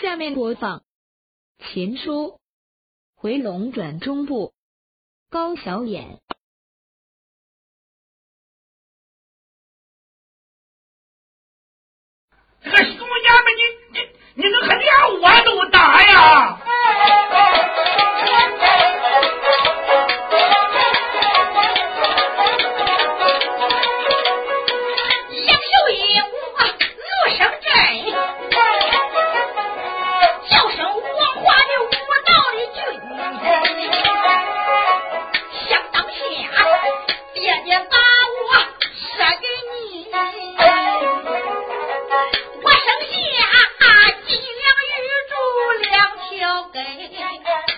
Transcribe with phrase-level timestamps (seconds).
[0.00, 0.82] 下面播放
[1.58, 2.40] 秦书
[3.14, 4.54] 回龙转中部
[5.28, 6.22] 高小演。
[12.62, 13.98] 这个苏家们，你你
[14.42, 14.90] 你能还连
[15.20, 16.62] 我都打呀？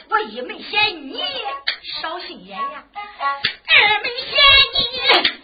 [0.09, 1.21] 我一没嫌你？
[2.01, 4.35] 少心眼呀二没嫌
[4.73, 4.77] 你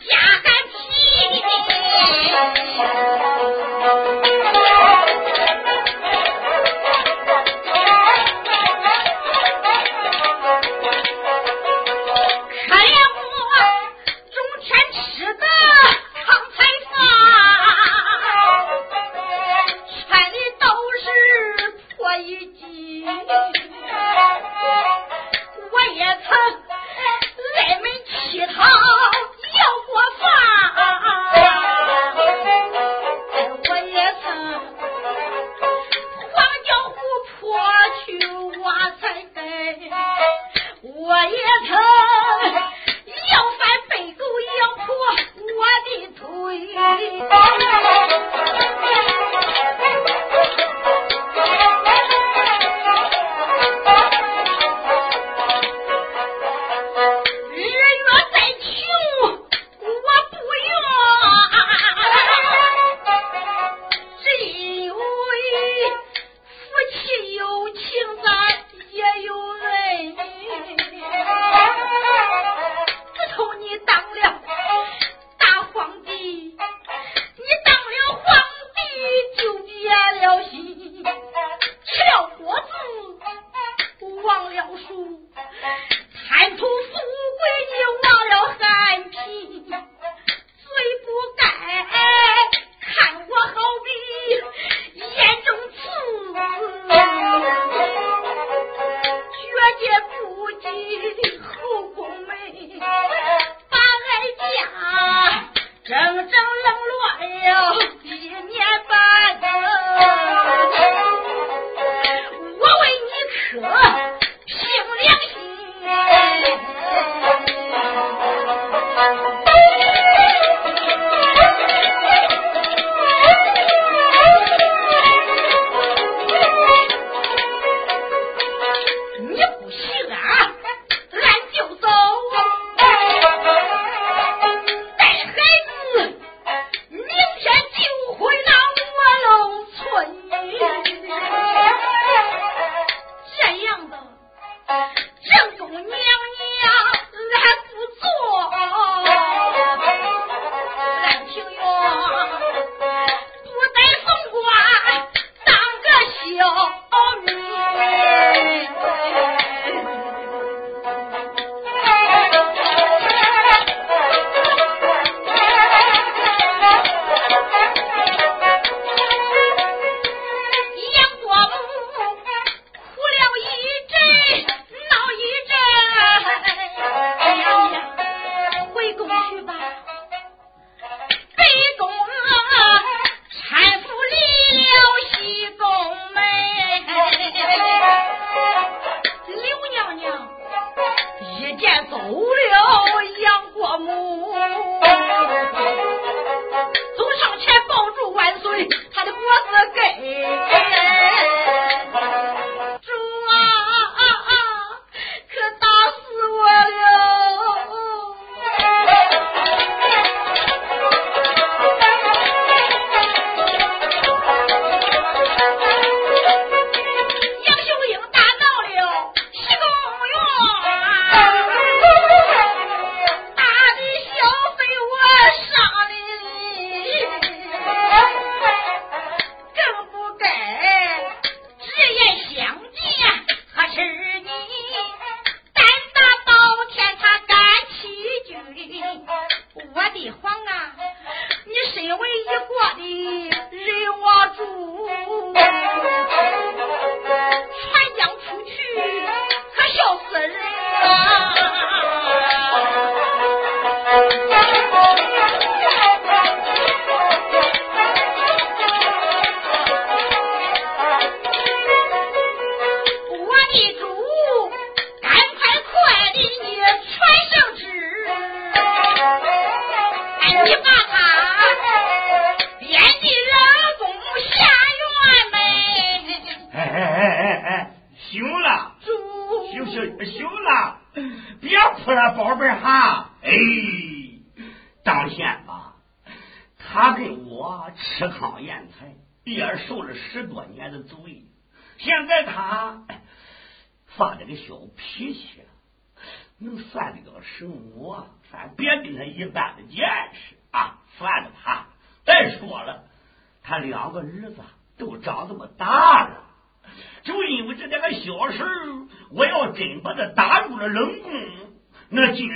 [0.07, 0.13] 家
[0.43, 0.73] 干皮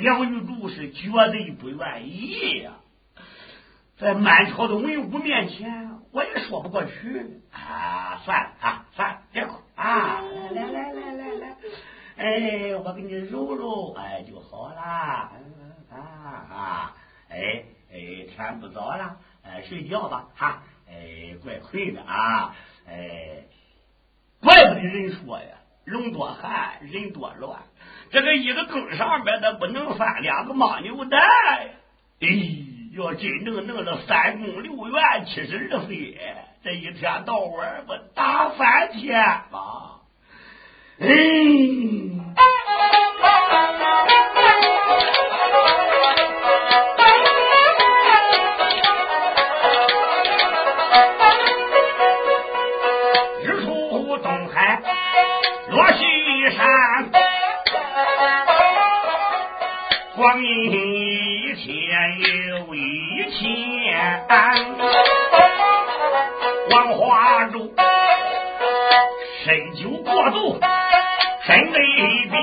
[0.02, 2.72] 梁玉柱是绝对不愿意呀。
[3.96, 8.20] 在满朝的文武面前，我也说不过去啊！
[8.25, 10.20] 算了啊，算了，别哭啊！
[10.50, 11.56] 来来来来来，
[12.16, 15.31] 哎，我给你揉揉，哎就好了啊
[15.94, 16.96] 啊！
[17.28, 17.62] 哎
[17.93, 19.19] 哎，天不早了。
[19.44, 20.64] 哎，睡觉吧，哈！
[20.88, 22.56] 哎，怪困的啊！
[22.88, 23.44] 哎，
[24.40, 27.62] 怪不得人说呀，龙多汗，人多乱。
[28.12, 31.20] 这个一个坑上边的不能翻两个马牛蛋。
[32.20, 32.29] 哎，
[32.94, 36.19] 要真正弄了三宫六院七十二妃，
[36.62, 39.19] 这一天到晚不打翻天
[39.50, 40.00] 吗？
[41.00, 41.09] 哎。
[60.32, 61.69] 光阴一天
[62.56, 62.79] 又一
[63.32, 64.26] 天，
[66.70, 67.70] 王花柱
[69.44, 70.58] 身酒过度，
[71.44, 71.76] 身累
[72.31, 72.40] 病，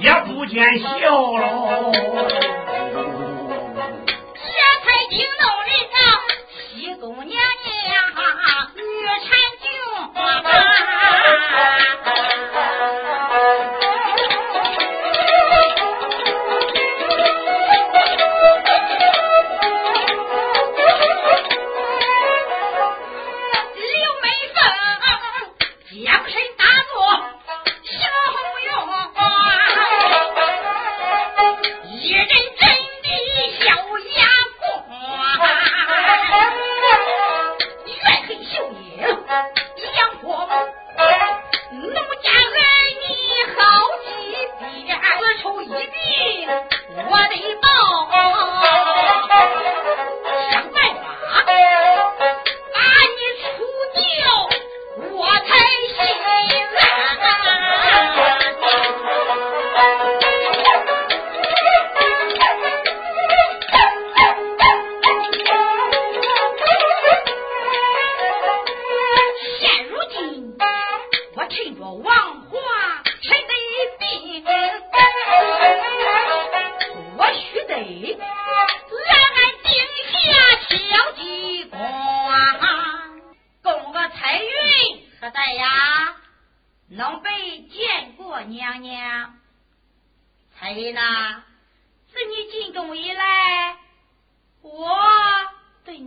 [0.00, 1.92] 也不见笑喽。
[1.92, 1.98] 这
[4.82, 5.98] 才惊动人上
[6.72, 7.59] 西宫娘娘。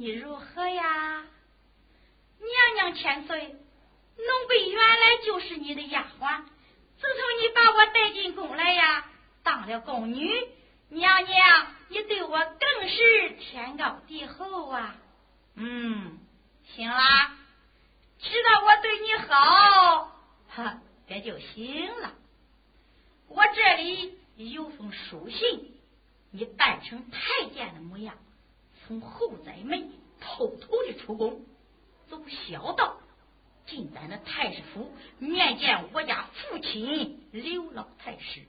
[0.04, 1.24] 你如何呀？
[2.38, 6.44] 娘娘千岁奴婢原来就是你的丫鬟
[6.98, 9.06] 自从你把我带进宫来呀
[9.44, 10.30] 当了宫女
[10.90, 14.98] 娘娘你对我更是天高地厚啊。
[15.56, 16.20] 嗯
[16.76, 17.38] 行啦
[18.20, 20.12] 知道我对你好
[20.50, 22.12] 哈这就行了。
[23.30, 25.72] 我这里有封书信
[26.32, 28.18] 你扮成太监的模样
[28.88, 31.42] 从后宅门偷偷的出宫
[32.10, 32.98] 走小道
[33.66, 38.42] 进咱的太师府面见我家父亲刘老太师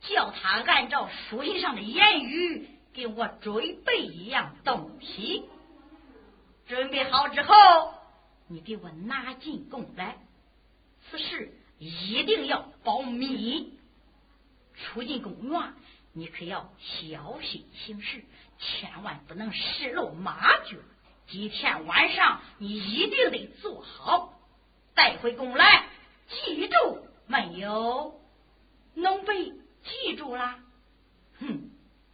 [0.00, 5.44] 叫他按照书信上的言语给我准备一样东西。
[6.66, 7.54] 准备好之后
[8.48, 10.16] 你给我拿进宫来
[11.10, 13.76] 此事一定要保密。
[14.76, 15.74] 出进宫啊
[16.16, 18.24] 你可要小心行事，
[18.58, 20.78] 千万不能失了马脚。
[21.26, 24.32] 今天晚上你一定得做好，
[24.94, 25.84] 带回宫来，
[26.26, 28.18] 记住没有？
[28.94, 29.52] 奴婢
[29.84, 30.56] 记住了。
[31.38, 31.70] 哼，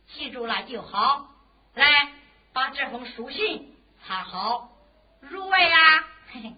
[0.08, 1.28] 记住了就好。
[1.74, 2.12] 来，
[2.52, 3.72] 把这封书信
[4.04, 4.72] 插好。
[5.20, 6.54] 如外啊，嘿嘿，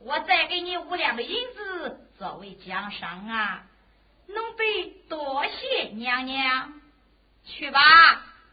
[0.00, 3.66] 我再给你五两的银子作为奖赏啊。
[4.26, 6.77] 奴婢多谢娘娘。
[7.48, 7.80] 去吧，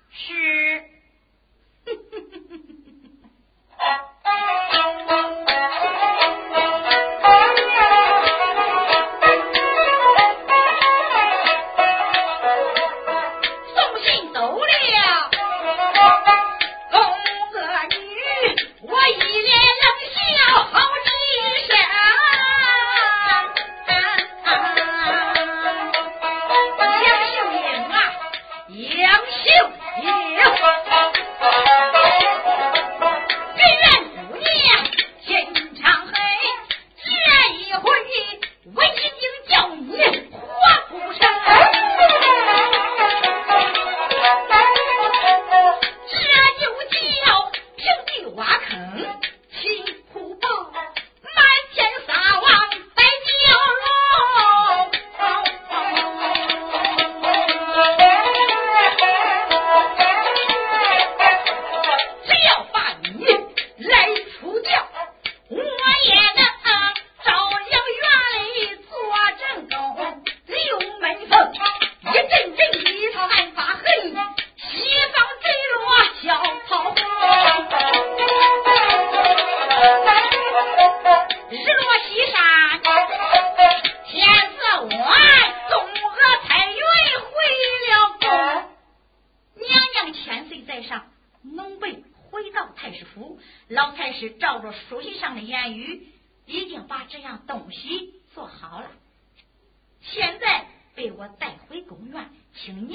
[0.09, 0.83] 是。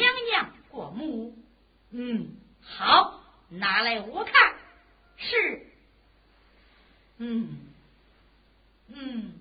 [0.00, 1.37] 娘娘过目。
[1.90, 4.35] 嗯，好，拿来我看。
[5.16, 5.66] 是，
[7.19, 7.59] 嗯，
[8.88, 9.35] 嗯，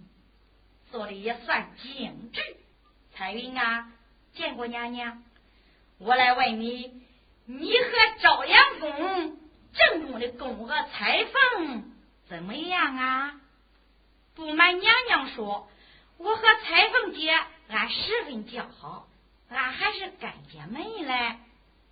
[0.92, 2.42] 做的也算精致。
[3.13, 3.92] 彩云啊，
[4.34, 5.24] 见过娘娘。
[5.98, 7.01] 我来问你，
[7.46, 9.38] 你和朝阳宫
[9.74, 11.92] 正宫的宫娥彩凤
[12.28, 13.42] 怎么样啊？
[14.36, 15.70] 不瞒娘娘说，
[16.18, 17.30] 我和彩凤姐
[17.68, 19.09] 俺十分交好。
[19.50, 21.38] 俺还是干姐妹嘞，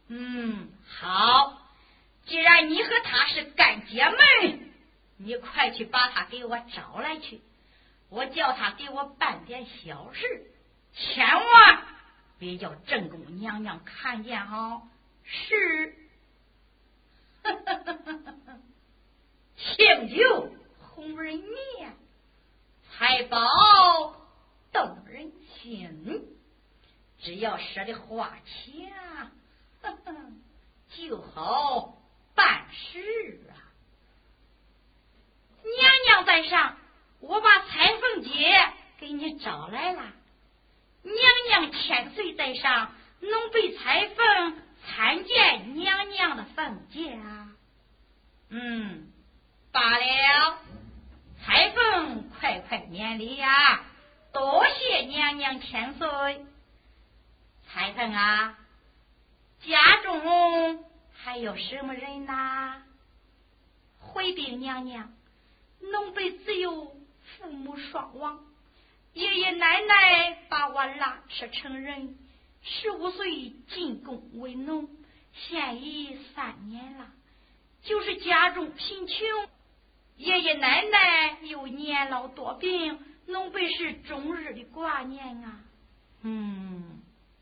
[0.10, 1.62] 嗯，好。
[2.26, 4.60] 既然你和他是干姐妹，
[5.18, 7.42] 你快去把他给我找来去。
[8.10, 10.52] 我叫他给我办点小事，
[10.94, 11.86] 千万
[12.38, 14.82] 别叫正宫娘娘看见哈。
[15.24, 15.96] 是，
[19.56, 21.96] 清酒红人面，
[22.92, 23.40] 财宝
[24.72, 26.37] 动人心。
[27.22, 28.92] 只要舍得花钱，
[30.90, 31.98] 就好
[32.36, 33.56] 办事啊。
[35.64, 36.78] 娘娘在上，
[37.20, 40.04] 我把彩凤姐给你找来了。
[41.04, 41.16] 娘
[41.50, 42.92] 娘千岁在上。
[43.20, 47.50] 奴婢彩凤参见娘娘的凤驾。
[48.50, 49.12] 嗯，
[49.72, 50.60] 罢了，
[51.44, 53.84] 彩凤快快免礼呀！
[54.32, 56.46] 多谢娘娘千岁。
[57.78, 58.58] 彩凤啊，
[59.60, 62.82] 家中还有什么人呐？
[64.00, 65.14] 回禀娘娘，
[65.82, 66.98] 奴婢只有
[67.38, 68.44] 父母双亡，
[69.14, 72.18] 爷爷奶奶把我拉扯成人。
[72.64, 74.90] 十五岁进宫为奴，
[75.34, 77.06] 现已三年了。
[77.84, 79.16] 就是家中贫穷，
[80.16, 85.60] 爷爷奶奶又年老多病，奴婢是终日的挂念啊。
[86.24, 86.77] 嗯，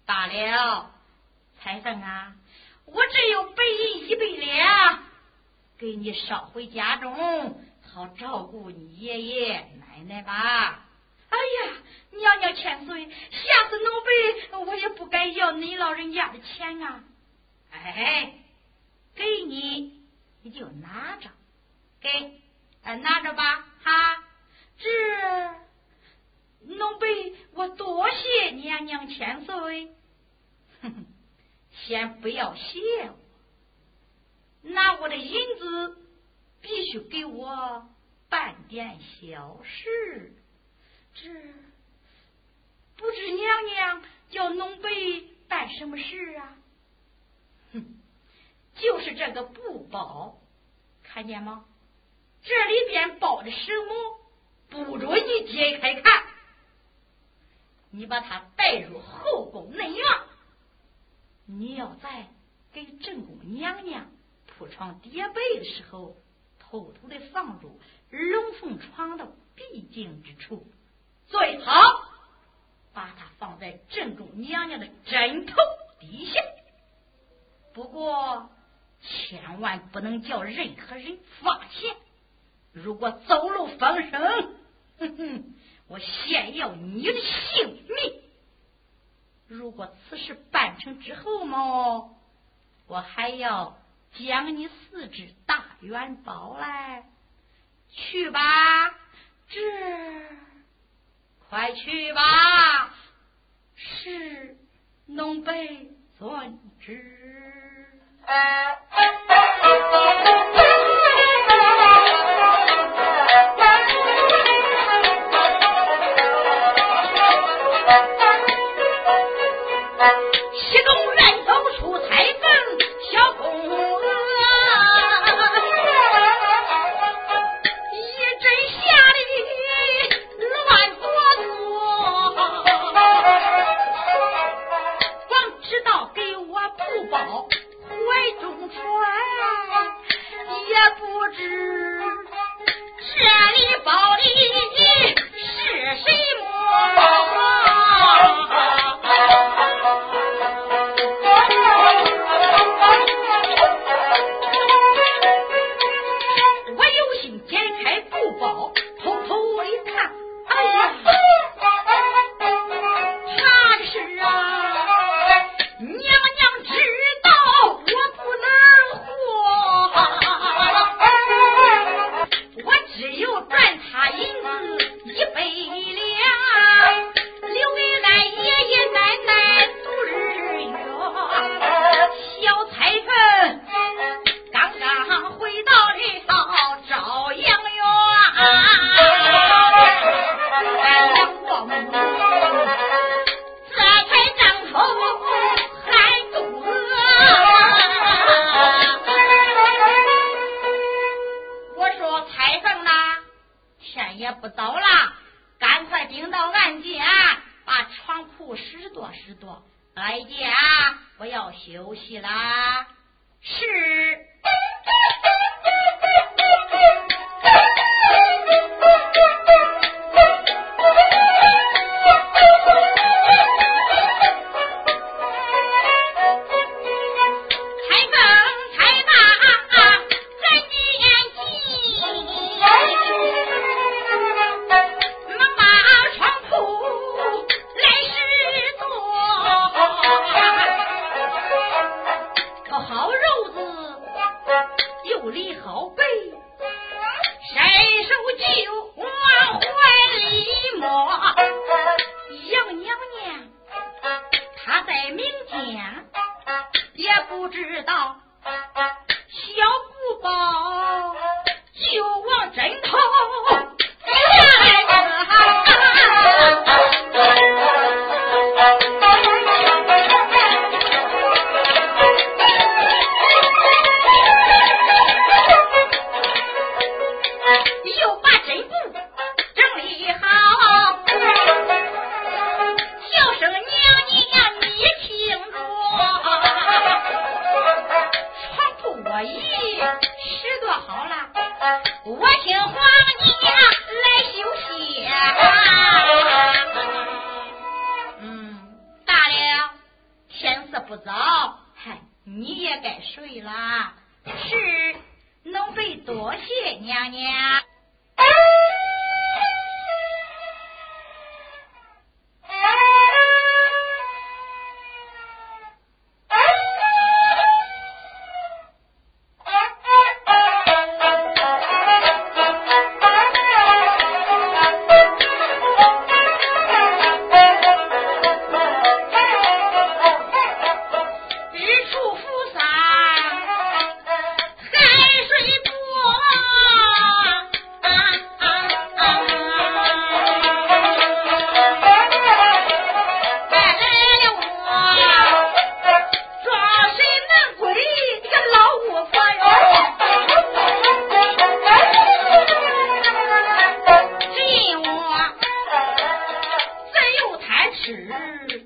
[0.06, 0.92] 罢了，
[1.60, 2.36] 财神啊，
[2.86, 5.04] 我只有白银一百两，
[5.78, 10.82] 给你捎回家中，好照顾你爷爷奶奶吧。
[11.30, 11.78] 哎呀！
[12.12, 17.04] 娘娘千岁，下次奴婢我也不该要你老人家的钱啊！
[17.72, 18.34] 哎，
[19.16, 20.02] 给你，
[20.44, 21.30] 你就拿着，
[22.00, 22.40] 给，
[22.84, 24.24] 拿着吧，哈。
[24.78, 24.90] 这
[26.68, 29.88] 奴婢我多谢娘娘千岁。
[30.82, 31.06] 哼哼，
[31.72, 33.18] 先不要谢我，
[34.70, 35.98] 拿我的银子，
[36.62, 37.88] 必须给我
[38.30, 40.34] 办点小事。
[41.14, 41.30] 这。
[42.98, 46.56] 不知娘娘叫奴婢办什么事啊？
[47.74, 47.86] 哼，
[48.76, 50.40] 就是这个布包，
[51.04, 51.66] 看见吗？
[52.44, 54.20] 这里边包的什么？
[54.70, 56.24] 不准你揭开看，
[57.96, 60.06] 你把他带入后宫内院，
[61.46, 62.28] 你要在
[62.74, 64.12] 给正宫娘娘
[64.46, 66.18] 铺床叠被的时候，
[66.60, 70.68] 偷偷的放入龙凤床的必经之处，
[71.28, 71.72] 最好
[72.94, 75.56] 把它放在正宫娘娘的枕头
[76.00, 76.42] 底下。
[77.74, 78.50] 不过，
[79.02, 81.96] 千万不能叫任何人发现。
[82.74, 84.56] 如果走漏风声，
[84.98, 85.56] 哼哼，
[85.88, 88.22] 我先要你的性命。
[89.48, 92.10] 如果此事办成之后嘛，
[92.88, 93.78] 我还要
[94.18, 97.04] 将你四只大元宝来，
[97.90, 98.90] 去吧，
[99.48, 99.62] 这
[101.48, 102.94] 快去吧，
[103.76, 104.58] 是
[105.06, 107.16] 农被遵旨。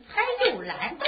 [0.08, 1.06] 还有难度。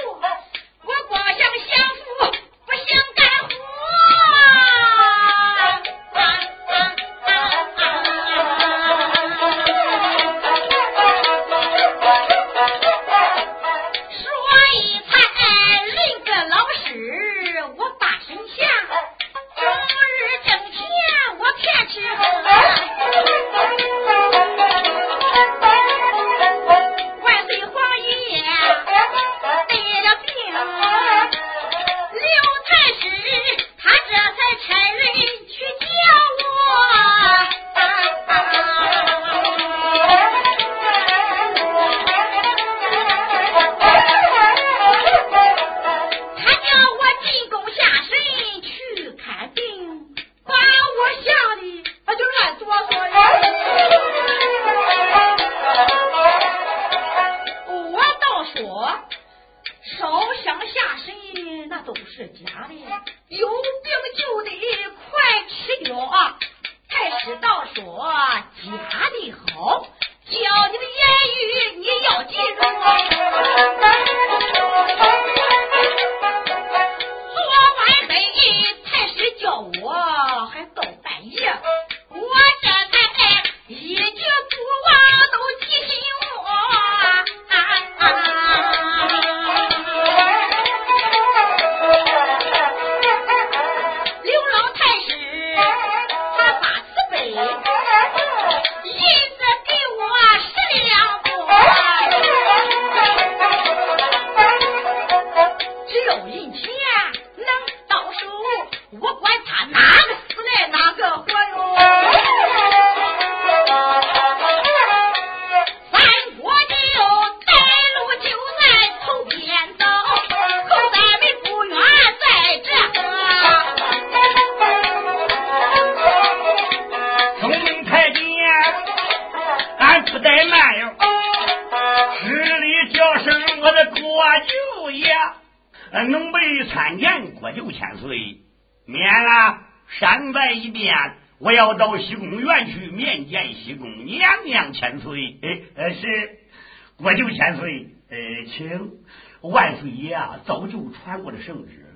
[149.82, 151.88] 万岁爷啊，早就传过了圣旨了。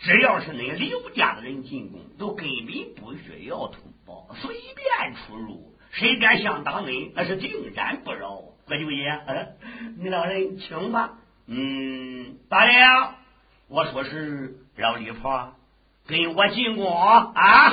[0.00, 8.42] 只要是那刘家的人进宫，都根本不需要通报，随便出入，谁敢想当恩，那是定然不饶。
[8.66, 9.56] 国舅爷，嗯，
[9.98, 11.14] 你老人请吧。
[11.46, 13.14] 嗯，大了，
[13.68, 15.54] 我说是老李婆，
[16.06, 16.86] 跟我进宫
[17.34, 17.72] 啊。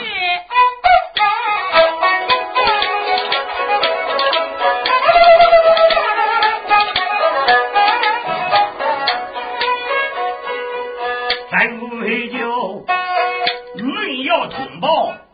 [14.86, 15.25] 要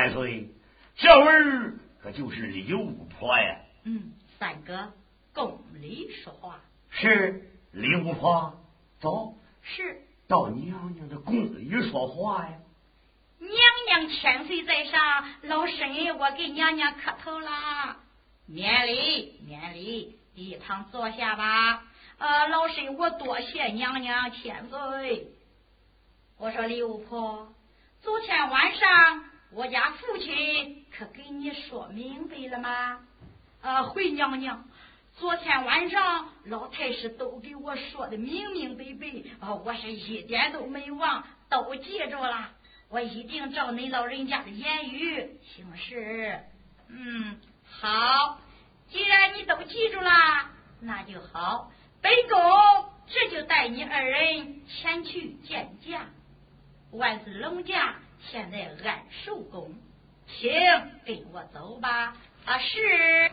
[0.00, 0.48] 千岁，
[0.96, 3.60] 这位儿可就是李五婆呀。
[3.84, 4.94] 嗯，三哥
[5.34, 6.58] 宫里说话。
[6.88, 8.58] 是李五婆，
[8.98, 12.54] 走是到娘娘的宫里说话呀。
[13.40, 13.52] 娘
[13.86, 17.98] 娘千岁在上，老身我给娘娘磕头啦。
[18.46, 21.84] 免礼，免礼，一堂坐下吧。
[22.16, 25.28] 呃，老身我多谢娘娘千岁。
[26.38, 27.52] 我说李五婆，
[28.00, 33.00] 昨天晚上我家父亲可给你说明白了吗？
[33.62, 34.64] 呃，回娘娘，
[35.16, 42.52] 昨天晚上老太师都给我说的明明白白，啊，我是一点都没忘，都记住了。
[42.90, 46.38] 我一定照你老人家的言语行事。
[46.88, 48.40] 嗯，好，
[48.88, 50.10] 既然你都记住了，
[50.80, 51.72] 那就好。
[52.00, 52.38] 本宫
[53.08, 56.06] 这就带你二人前去见驾。
[56.92, 59.74] 万岁龙驾现在俺受功，
[60.26, 60.50] 请
[61.06, 62.14] 跟我走吧。
[62.44, 63.30] 啊，是。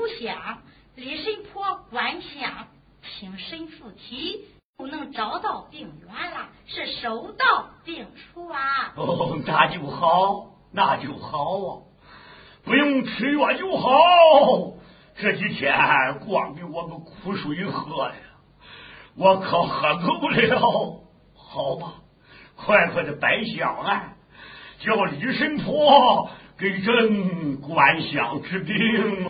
[0.00, 0.62] 如想，
[0.94, 2.68] 李神婆观想，
[3.02, 4.46] 请神附体，
[4.78, 8.94] 就能找到病源了，是手到病除啊！
[8.96, 11.84] 哦，那就好，那就好啊！
[12.64, 14.72] 不用吃药就好。
[15.16, 18.14] 这几天光给我个苦水喝呀，
[19.16, 21.02] 我可喝够了。
[21.34, 21.92] 好吧，
[22.56, 24.16] 快快的摆香案，
[24.78, 29.29] 叫李神婆给朕观想治病。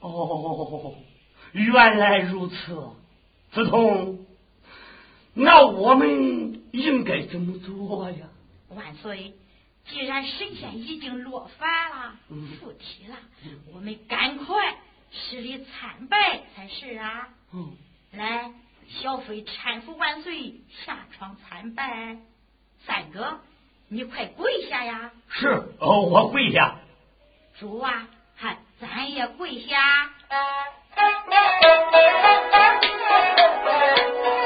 [0.00, 0.94] 哦，
[1.52, 2.90] 原来如此，
[3.52, 4.26] 子通，
[5.34, 8.28] 那我们应该怎么做呀？
[8.68, 9.34] 万岁，
[9.86, 12.16] 既然神仙已经落凡了，
[12.60, 13.16] 附体了，
[13.72, 14.76] 我们赶快
[15.10, 17.28] 施礼参拜才是啊！
[17.52, 17.72] 嗯，
[18.12, 18.52] 来，
[18.88, 22.18] 小飞搀扶万岁下床参拜。
[22.86, 23.40] 三哥，
[23.88, 25.10] 你快跪下呀！
[25.28, 25.48] 是，
[25.80, 26.78] 哦，我跪下。
[27.58, 28.08] 主啊！
[28.40, 29.76] 看，咱也跪下。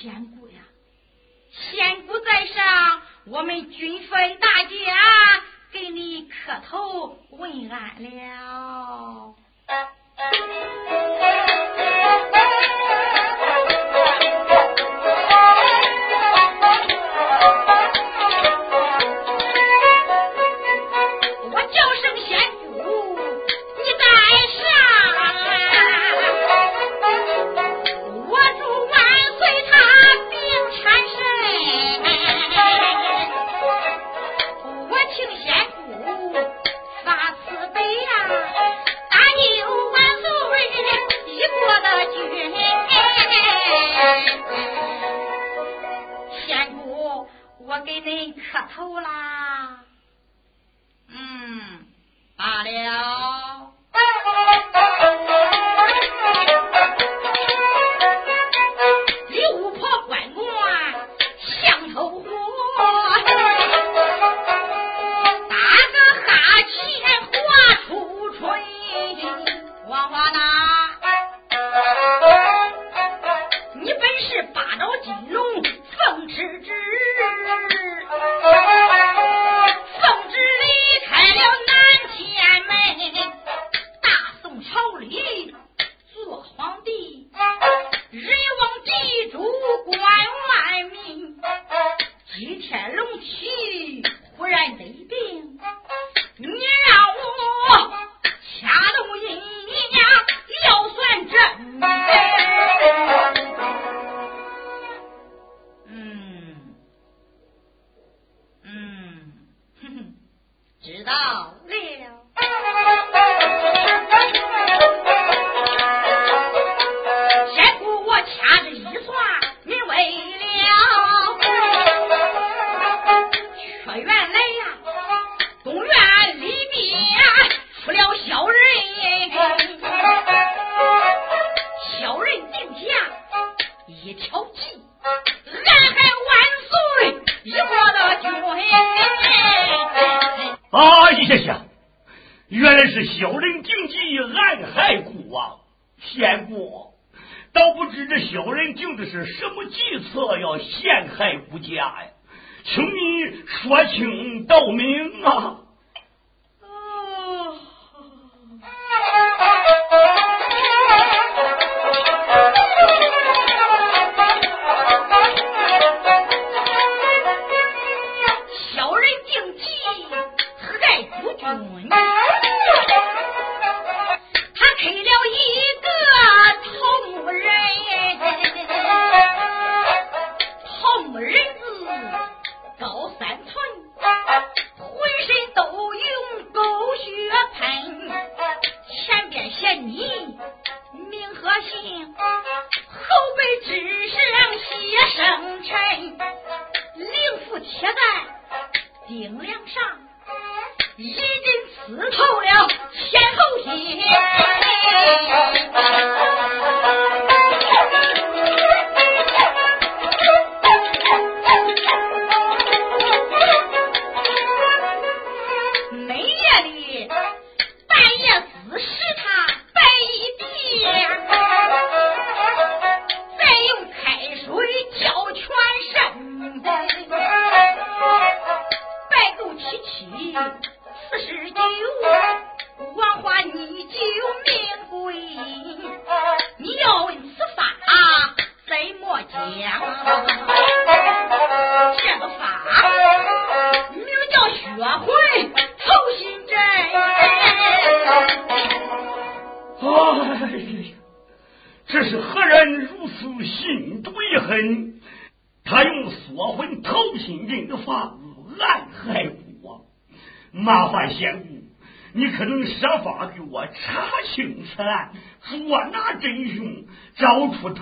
[0.00, 0.62] 仙姑呀。
[1.52, 8.49] 仙姑在上我们军分大家给你磕头问安了。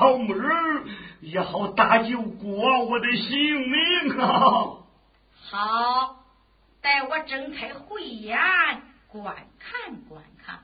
[0.09, 0.87] 好木人
[1.21, 4.79] 也好搭救过我的性命啊！
[5.51, 6.25] 好，
[6.81, 8.39] 待我睁开慧眼，
[9.09, 10.61] 观看观看，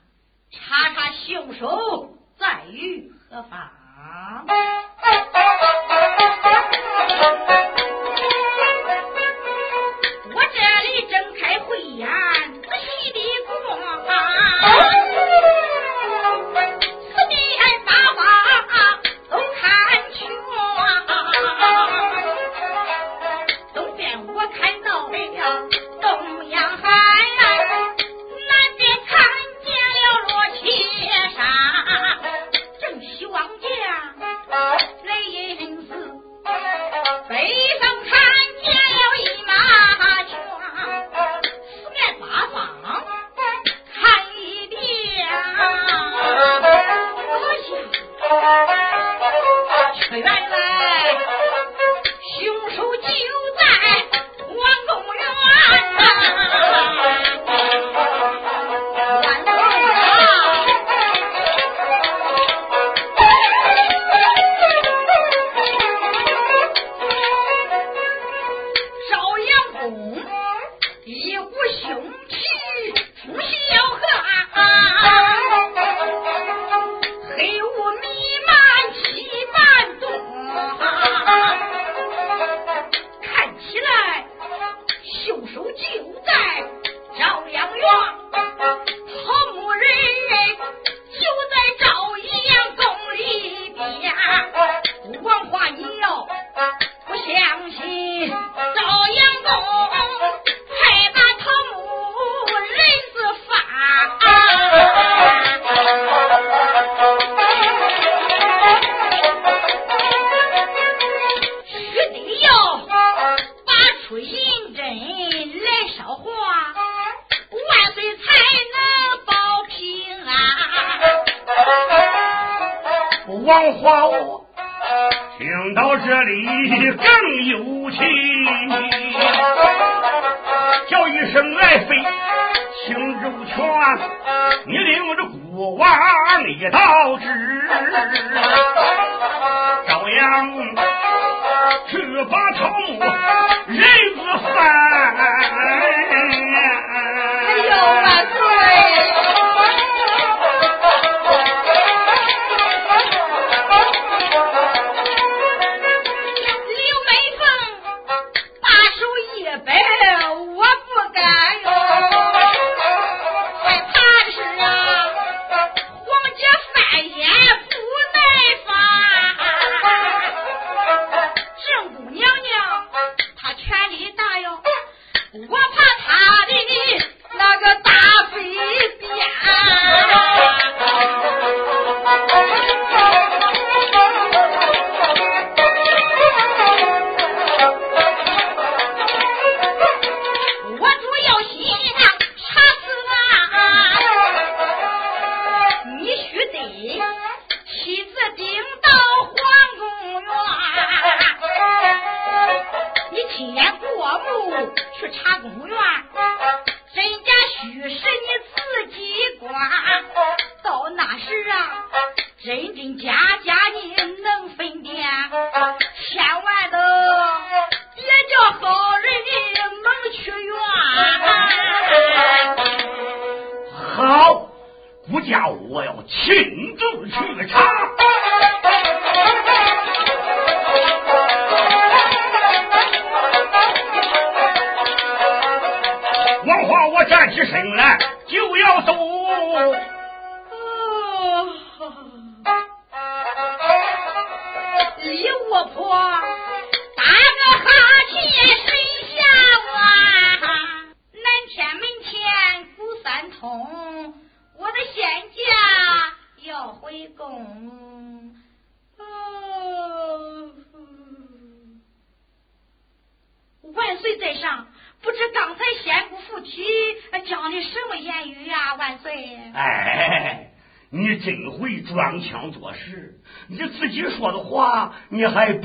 [0.51, 3.71] 查查凶手在于何方。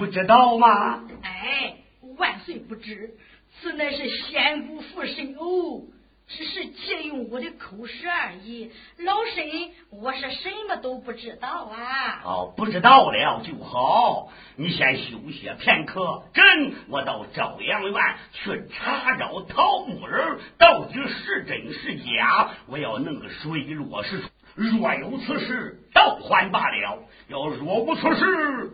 [0.10, 1.04] 知道吗？
[1.24, 1.76] 哎，
[2.18, 3.16] 万岁不知，
[3.62, 5.84] 此乃是仙姑附身哦。
[6.32, 9.48] 只是借用我的口舌而已，老身
[9.90, 12.22] 我是什么都不知道啊！
[12.24, 16.22] 哦，不知道了就好，你先休息片刻。
[16.36, 16.44] 朕
[16.88, 24.28] 我到朝阳院去查找桃木人到底是真是假，我要弄个水落石出。
[24.54, 28.72] 若有此事，倒还罢了；要若无此事，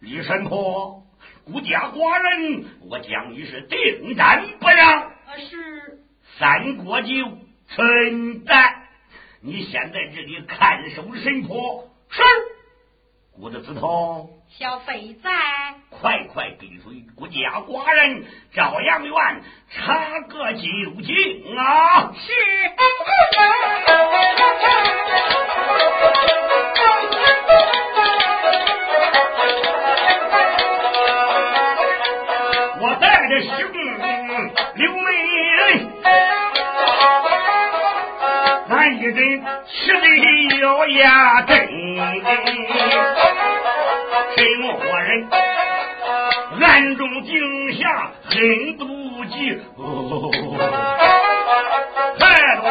[0.00, 1.04] 李神婆
[1.46, 5.10] 孤家寡人，我将你是定斩不让。
[5.38, 6.00] 是。
[6.38, 7.08] 三国酒
[7.68, 8.74] 存在，
[9.40, 11.88] 你先在这里看守神婆。
[12.10, 12.22] 是，
[13.32, 15.30] 顾的子头，小飞在，
[15.88, 19.14] 快快跟随孤家寡人朝阳院
[19.70, 20.60] 查个究
[21.02, 22.12] 竟啊！
[22.12, 22.32] 是。
[39.10, 40.06] 人吃的
[40.60, 41.56] 咬牙根，
[44.36, 45.28] 什么活人
[46.60, 48.34] 暗中惊吓很
[48.78, 48.84] 妒
[49.28, 49.60] 忌，
[52.18, 52.24] 太
[52.56, 52.66] 多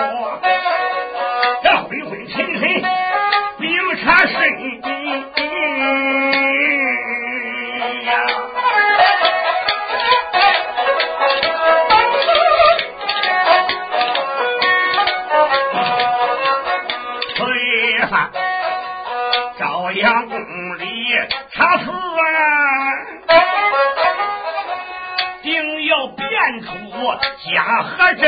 [27.13, 28.23] 假和真。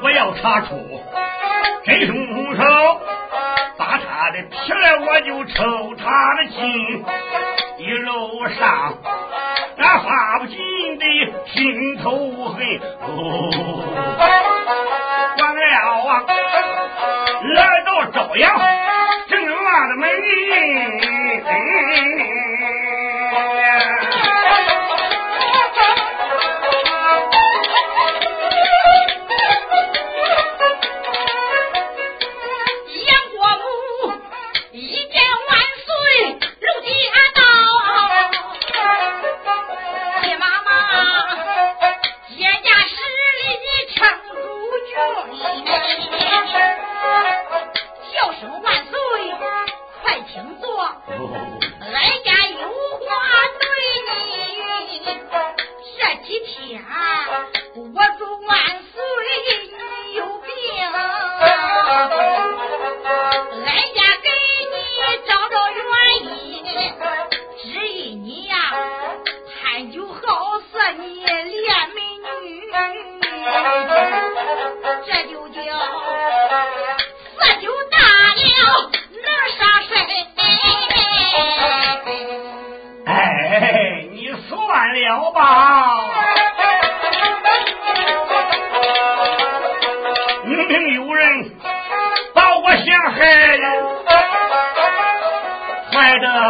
[0.00, 0.66] 我要查出
[1.84, 2.62] 真凶手，
[3.76, 7.04] 把他的皮来我就抽他的筋。
[7.78, 8.94] 一路上
[9.78, 10.56] 俺发不尽
[10.98, 11.04] 的
[11.46, 12.08] 心头
[12.48, 12.56] 恨。
[15.38, 15.60] 完了
[16.08, 16.10] 啊！
[17.54, 18.58] 来到朝阳
[19.28, 19.54] 正院
[19.88, 20.10] 的门，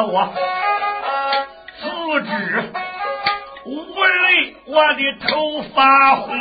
[0.00, 0.32] 我
[1.80, 1.86] 自
[2.22, 2.30] 知
[3.64, 6.38] 无累，我的头发昏。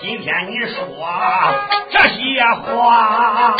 [0.00, 0.76] 今天你说
[1.90, 3.56] 这些话，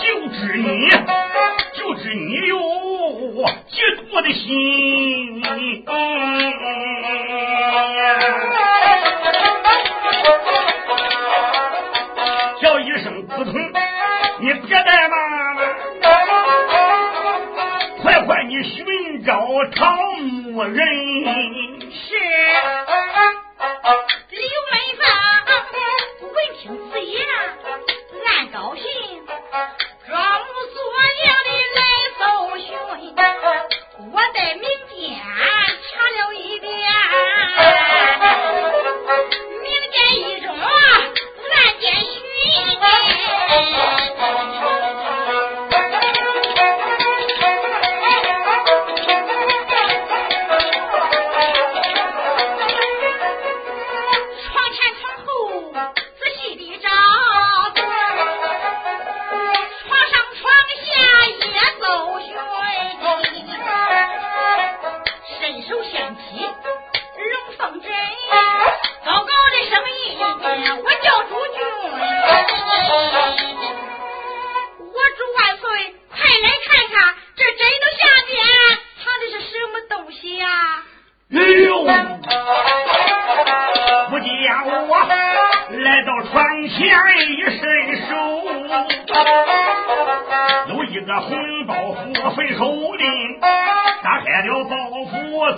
[0.00, 0.90] 就知你，
[1.74, 3.76] 就知你有嫉
[4.10, 4.46] 妒的心。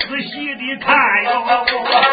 [0.01, 2.10] 仔细的看哟，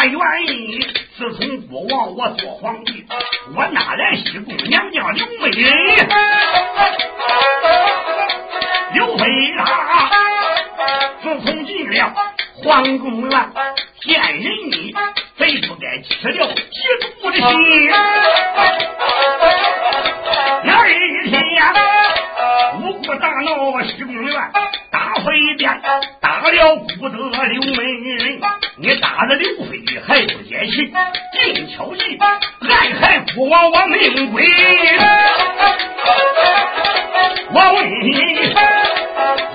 [0.00, 0.80] 大原因。
[1.18, 3.04] 自从国王我做皇帝，
[3.54, 6.08] 我哪来西宫娘娘刘美人？
[8.94, 9.24] 刘妃
[9.58, 10.10] 啊
[11.22, 12.14] 自从进了
[12.64, 13.50] 皇宫院，
[14.00, 14.94] 见人你
[15.36, 16.56] 贼不该吃了嫉
[17.20, 17.90] 妒的心。
[20.64, 21.38] 那一天。
[23.20, 24.40] 大闹西宫院，
[25.20, 25.80] 飞鞭
[26.20, 27.16] 打了不得
[27.46, 28.40] 刘美人。
[28.76, 30.92] 你打了刘飞还不解气，
[31.54, 32.02] 静悄悄
[32.68, 34.44] 暗害国王我命归。
[37.52, 38.54] 我问你，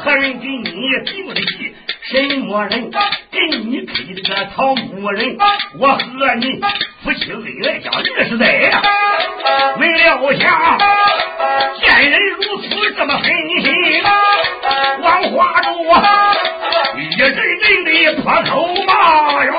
[0.03, 0.63] 何人给你
[1.05, 1.74] 定的计？
[2.07, 2.91] 什么人
[3.31, 5.37] 给你配这个草木人？
[5.79, 6.61] 我和你
[7.03, 8.71] 夫妻恩爱讲二十载，
[9.79, 10.77] 没料想
[11.79, 13.23] 见人如此这么狠
[13.63, 14.03] 心。
[15.01, 16.35] 王花州啊，
[16.95, 19.51] 一阵阵的破口骂哟。